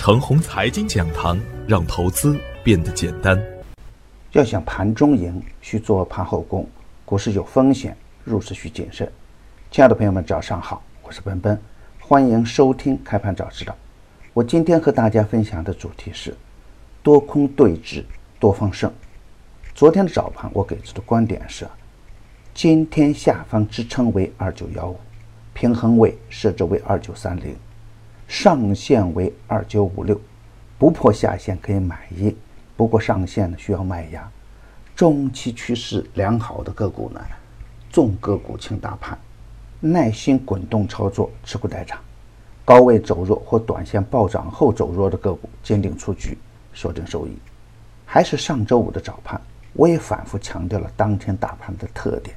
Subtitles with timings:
[0.00, 1.38] 程红财经讲堂，
[1.68, 3.38] 让投资变得简单。
[4.32, 6.66] 要想盘中赢，需做盘后功。
[7.04, 7.94] 股市有风险，
[8.24, 9.06] 入市需谨慎。
[9.70, 11.60] 亲爱的朋友们，早上好，我是奔奔，
[11.98, 13.76] 欢迎收听开盘早知道。
[14.32, 16.34] 我今天和大家分享的主题是
[17.02, 18.02] 多空对峙，
[18.38, 18.90] 多方胜。
[19.74, 21.68] 昨天的早盘，我给出的观点是：
[22.54, 24.96] 今天下方支撑为二九幺五，
[25.52, 27.54] 平衡位设置为二九三零。
[28.30, 30.18] 上限为二九五六，
[30.78, 32.32] 不破下限可以买一，
[32.76, 34.30] 不过上限呢需要卖压。
[34.94, 37.20] 中期趋势良好的个股呢，
[37.90, 39.18] 重个股轻大盘，
[39.80, 41.98] 耐心滚动操作，持股待涨。
[42.64, 46.38] 高位走弱或短线暴涨后走弱的个股，坚定出局，
[46.72, 47.36] 锁定收益。
[48.06, 49.40] 还是上周五的早盘，
[49.72, 52.36] 我也反复强调了当天大盘的特点：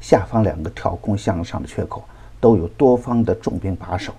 [0.00, 2.04] 下方两个跳空向上的缺口
[2.40, 4.14] 都有多方的重兵把守。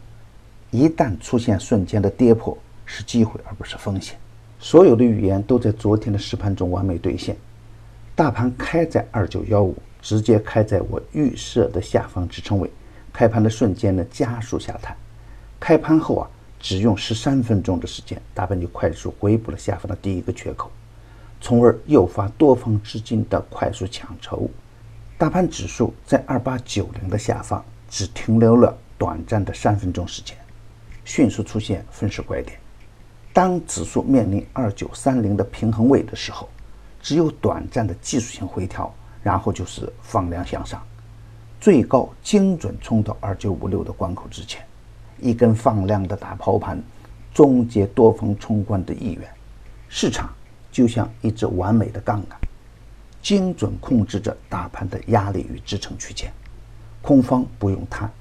[0.76, 4.18] 一旦出现瞬间的跌破，是机会而不是风险。
[4.60, 7.38] 所有的预言都在昨天的实盘中完美兑现。
[8.14, 12.70] 大盘开在二九幺五，直接开在我预设的下方支撑位。
[13.14, 14.94] 开盘的瞬间呢，加速下探。
[15.60, 20.70] 开盘后啊，只用十三分钟的时间，大盘就快速回补了下方的第一个缺口，
[21.40, 24.50] 从而诱发多方资金的快速抢筹。
[25.18, 30.36] 大盘指数在二八九零的下方，只停留了短暂的三分钟时间。
[31.06, 32.60] 迅速出现分时拐点，
[33.32, 36.50] 当指数面临二九三零的平衡位的时候，
[37.00, 40.82] 只有短暂的技术性回调，然后就是放量向上，
[41.62, 44.66] 最高精准冲到二九五六的关口之前，
[45.20, 46.82] 一根放量的大抛盘，
[47.32, 49.30] 终结多方冲关的意愿。
[49.88, 50.34] 市场
[50.72, 52.40] 就像一只完美的杠杆，
[53.22, 56.34] 精准控制着大盘的压力与支撑区间，
[57.02, 58.12] 空方不用贪，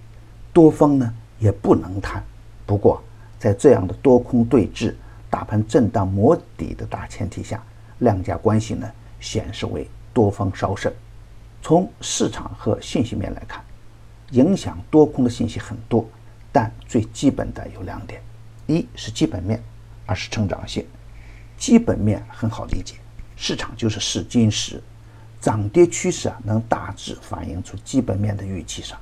[0.53, 2.23] 多方呢也不能贪。
[2.67, 3.03] 不过，
[3.39, 4.95] 在这样的多空对峙、
[5.29, 7.63] 大盘震荡磨底的大前提下，
[7.99, 10.93] 量价关系呢显示为多方稍胜。
[11.61, 13.63] 从市场和信息面来看，
[14.31, 16.07] 影响多空的信息很多，
[16.53, 18.23] 但最基本的有两点：
[18.67, 19.63] 一是基本面，
[20.07, 20.87] 二是成长性。
[21.57, 22.97] 基本面很好理解，
[23.37, 24.83] 市场就是试金石，
[25.41, 28.99] 涨跌趋势啊能大致反映出基本面的预期上。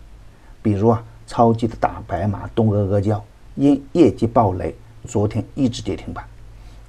[0.62, 3.24] 比如啊，超级的大白马东阿阿胶。
[3.54, 4.74] 因业绩暴雷，
[5.06, 6.24] 昨天一直跌停板；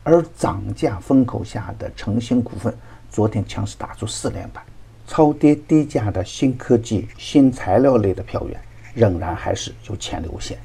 [0.04, 2.74] 而涨价风口下的诚兴股份，
[3.10, 4.64] 昨天强势打出四连板。
[5.06, 8.58] 超跌低价的新科技、新材料类的票源，
[8.94, 10.58] 仍然还是有潜力无限。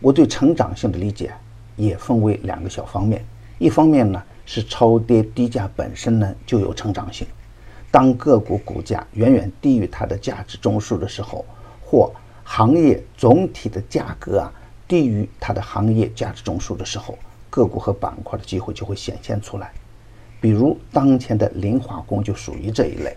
[0.00, 1.32] 我对成长性的理解
[1.74, 3.24] 也分为两个小方面：
[3.58, 7.26] 一方面呢是超跌低价本身呢就有成长性，
[7.90, 11.42] 当个股股价远远低于它的价值中枢的时候，
[11.82, 14.52] 或行业总体的价格啊。
[14.94, 17.18] 低于它的行业价值中枢的时候，
[17.50, 19.72] 个股和板块的机会就会显现出来。
[20.40, 23.16] 比如当前的磷化工就属于这一类。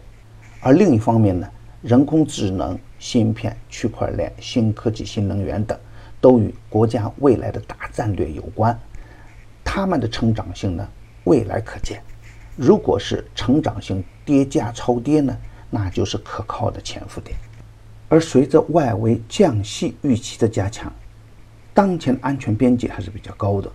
[0.59, 1.47] 而另一方面呢，
[1.83, 5.77] 人工智能、芯片、区块链、新科技、新能源等，
[6.19, 8.75] 都与国家未来的大战略有关。
[9.63, 10.89] 它们的成长性呢，
[11.25, 12.01] 未来可见。
[12.55, 15.37] 如果是成长性跌价超跌呢，
[15.69, 17.37] 那就是可靠的潜伏点。
[18.09, 20.91] 而随着外围降息预期的加强，
[21.77, 23.71] 当前安全边际还是比较高的，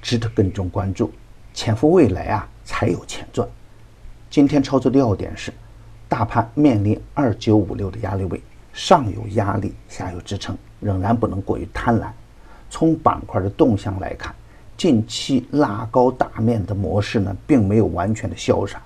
[0.00, 1.12] 值得更重关注。
[1.52, 3.46] 潜伏未来啊，才有钱赚。
[4.30, 5.52] 今天操作的要点是，
[6.08, 8.40] 大盘面临二九五六的压力位，
[8.72, 12.06] 上有压力，下有支撑，仍然不能过于贪婪。
[12.70, 14.34] 从板块的动向来看，
[14.74, 18.80] 近期拉高大面的模式呢，并没有完全的消散。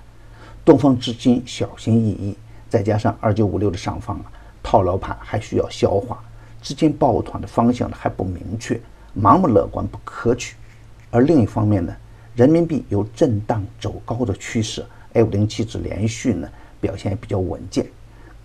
[0.65, 4.25] 东方资金小心翼翼，再加上二九五六的上方啊，
[4.61, 6.21] 套牢盘还需要消化。
[6.61, 8.79] 资金抱团的方向呢还不明确，
[9.19, 10.55] 盲目乐观不可取。
[11.09, 11.95] 而另一方面呢，
[12.35, 16.47] 人民币有震荡走高的趋势，A 五零七指连续呢
[16.79, 17.85] 表现也比较稳健。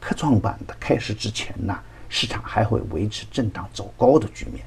[0.00, 1.78] 科创板的开市之前呢，
[2.08, 4.64] 市场还会维持震荡走高的局面。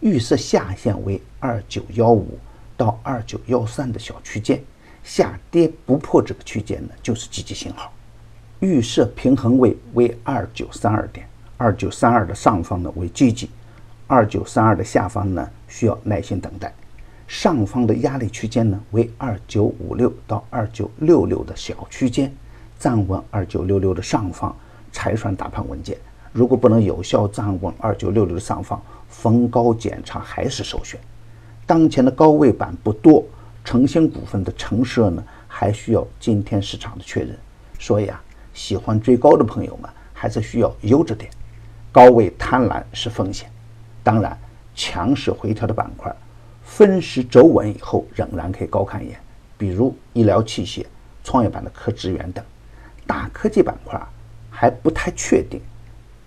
[0.00, 2.38] 预设下限为二九幺五
[2.76, 4.62] 到二九幺三的小区间，
[5.02, 7.92] 下跌不破这个区间呢，就是积极信号。
[8.60, 11.26] 预设平衡位为二九三二点。
[11.56, 13.48] 二九三二的上方呢为积极，
[14.06, 16.72] 二九三二的下方呢需要耐心等待。
[17.26, 22.32] 上方的压力区间呢为二九五六到二九六六的小区间，
[22.78, 24.54] 站稳二九六六的上方
[24.92, 25.96] 才算大盘稳健。
[26.32, 30.98] 如果不能有效站稳二九六六的上方，逢高减仓还是首选。
[31.64, 33.24] 当前的高位板不多，
[33.64, 37.38] 诚兴股份的成色呢还需要今天市场的确认。
[37.78, 38.20] 所以啊，
[38.52, 41.30] 喜欢追高的朋友们还是需要悠着点。
[41.94, 43.48] 高位贪婪是风险，
[44.02, 44.36] 当然
[44.74, 46.12] 强势回调的板块，
[46.64, 49.20] 分时走稳以后，仍然可以高看一眼，
[49.56, 50.84] 比如医疗器械、
[51.22, 52.44] 创业板的科职源等。
[53.06, 54.04] 大科技板块
[54.50, 55.60] 还不太确定，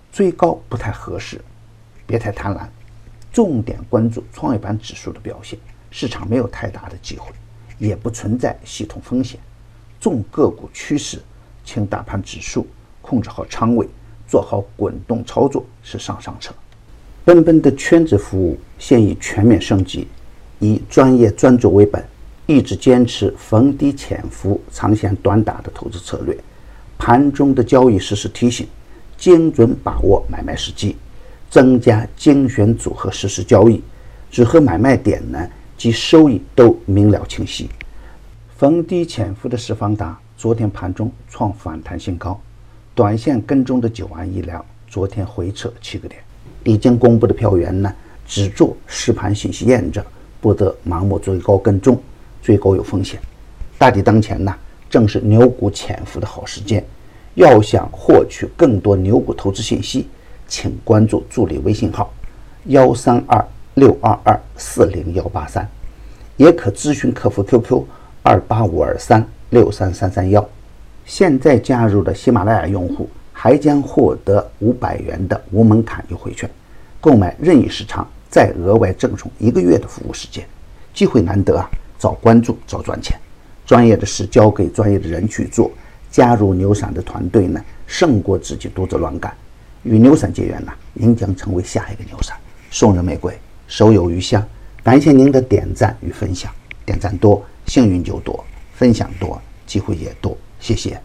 [0.09, 1.41] 追高不太合适，
[2.05, 2.65] 别太贪婪，
[3.33, 5.59] 重点关注创业板指数的表现。
[5.91, 7.29] 市场没有太大的机会，
[7.77, 9.37] 也不存在系统风险。
[9.99, 11.21] 重个股趋势，
[11.65, 12.65] 请大盘指数
[13.01, 13.85] 控制好仓位，
[14.27, 16.53] 做好滚动操作是上上策。
[17.23, 20.07] 奔奔的圈子服务现已全面升级，
[20.59, 22.03] 以专业专注为本，
[22.45, 26.37] 一直坚持逢低潜伏、长线短打的投资策略。
[26.97, 28.67] 盘中的交易实时提醒，
[29.17, 30.95] 精准把握买卖时机，
[31.49, 33.81] 增加精选组合实时交易，
[34.31, 37.69] 只和买卖点呢及收益都明了清晰。
[38.57, 42.39] 逢低潜伏的十方达昨天盘中创反弹新高，
[42.97, 46.19] 短线跟踪的九安医疗昨天回撤七个点。
[46.63, 47.93] 已经公布的票源呢，
[48.25, 50.03] 只做实盘信息验证，
[50.41, 52.01] 不得盲目追高跟踪，
[52.41, 53.19] 追高有风险。
[53.77, 54.51] 大敌当前呢，
[54.89, 56.83] 正是牛股潜伏的好时间。
[57.35, 60.07] 要想获取更多牛股投资信息，
[60.47, 62.11] 请关注助理微信号
[62.65, 63.45] 幺三二
[63.75, 65.69] 六二二四零幺八三，
[66.35, 67.83] 也可咨询客服 QQ。
[68.23, 70.43] 二八五二三六三三三幺，
[71.07, 76.49] 现在加入的喜马拉雅用户还将获得五百元的无门槛优惠券，
[76.99, 80.45] 购买任意时长再额外赠送一个月的服务时间，
[80.93, 81.69] 机会难得啊！
[81.97, 83.17] 早关注早赚钱，
[83.65, 85.71] 专业的事交给专业的人去做，
[86.11, 89.33] 加入牛散的团队呢，胜过自己独自乱干。
[89.83, 92.35] 与牛散结缘呐，您将成为下一个牛散。
[92.69, 93.33] 送人玫瑰，
[93.69, 94.45] 手有余香。
[94.83, 96.51] 感谢您的点赞与分享，
[96.85, 97.41] 点赞多。
[97.65, 98.43] 幸运就多，
[98.73, 100.37] 分享多，机会也多。
[100.59, 101.01] 谢谢。